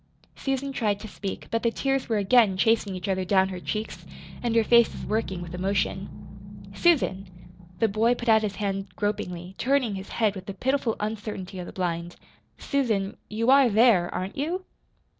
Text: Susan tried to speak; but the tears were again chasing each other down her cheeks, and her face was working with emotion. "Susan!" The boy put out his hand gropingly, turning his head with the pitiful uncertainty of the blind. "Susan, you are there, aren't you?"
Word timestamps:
Susan 0.35 0.73
tried 0.73 0.99
to 0.99 1.07
speak; 1.07 1.47
but 1.51 1.61
the 1.61 1.69
tears 1.69 2.09
were 2.09 2.17
again 2.17 2.57
chasing 2.57 2.95
each 2.95 3.07
other 3.07 3.23
down 3.23 3.49
her 3.49 3.59
cheeks, 3.59 4.03
and 4.41 4.55
her 4.55 4.63
face 4.63 4.91
was 4.91 5.05
working 5.05 5.43
with 5.43 5.53
emotion. 5.53 6.67
"Susan!" 6.73 7.27
The 7.77 7.87
boy 7.87 8.15
put 8.15 8.27
out 8.27 8.41
his 8.41 8.55
hand 8.55 8.87
gropingly, 8.95 9.53
turning 9.59 9.93
his 9.93 10.09
head 10.09 10.33
with 10.33 10.47
the 10.47 10.55
pitiful 10.55 10.95
uncertainty 10.99 11.59
of 11.59 11.67
the 11.67 11.71
blind. 11.71 12.15
"Susan, 12.57 13.15
you 13.29 13.51
are 13.51 13.69
there, 13.69 14.11
aren't 14.11 14.35
you?" 14.37 14.65